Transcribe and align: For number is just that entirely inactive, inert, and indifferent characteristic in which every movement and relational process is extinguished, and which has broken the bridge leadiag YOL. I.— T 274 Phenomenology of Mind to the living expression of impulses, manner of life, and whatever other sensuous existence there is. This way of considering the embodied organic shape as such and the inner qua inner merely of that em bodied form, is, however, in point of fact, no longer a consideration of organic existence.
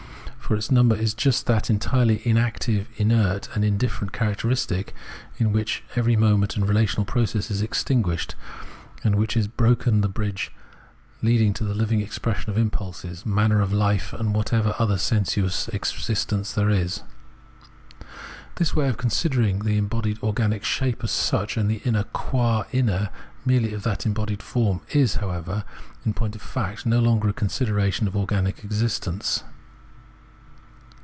For 0.51 0.59
number 0.69 0.97
is 0.97 1.13
just 1.13 1.45
that 1.45 1.69
entirely 1.69 2.21
inactive, 2.27 2.89
inert, 2.97 3.47
and 3.55 3.63
indifferent 3.63 4.11
characteristic 4.11 4.93
in 5.37 5.53
which 5.53 5.81
every 5.95 6.17
movement 6.17 6.57
and 6.57 6.67
relational 6.67 7.05
process 7.05 7.49
is 7.49 7.61
extinguished, 7.61 8.35
and 9.01 9.15
which 9.15 9.35
has 9.35 9.47
broken 9.47 10.01
the 10.01 10.09
bridge 10.09 10.51
leadiag 11.23 11.39
YOL. 11.41 11.51
I.— 11.51 11.53
T 11.53 11.53
274 11.53 11.53
Phenomenology 11.53 11.53
of 11.53 11.55
Mind 11.55 11.55
to 11.55 11.63
the 11.63 11.79
living 11.79 12.01
expression 12.01 12.49
of 12.49 12.57
impulses, 12.57 13.25
manner 13.25 13.61
of 13.61 13.71
life, 13.71 14.11
and 14.11 14.35
whatever 14.35 14.75
other 14.77 14.97
sensuous 14.97 15.69
existence 15.69 16.51
there 16.51 16.69
is. 16.69 17.03
This 18.57 18.75
way 18.75 18.89
of 18.89 18.97
considering 18.97 19.59
the 19.59 19.77
embodied 19.77 20.19
organic 20.21 20.65
shape 20.65 21.01
as 21.01 21.11
such 21.11 21.55
and 21.55 21.71
the 21.71 21.81
inner 21.85 22.03
qua 22.11 22.65
inner 22.73 23.09
merely 23.45 23.73
of 23.73 23.83
that 23.83 24.05
em 24.05 24.11
bodied 24.13 24.43
form, 24.43 24.81
is, 24.89 25.15
however, 25.15 25.63
in 26.05 26.13
point 26.13 26.35
of 26.35 26.41
fact, 26.41 26.85
no 26.85 26.99
longer 26.99 27.29
a 27.29 27.33
consideration 27.33 28.05
of 28.05 28.17
organic 28.17 28.65
existence. 28.65 29.45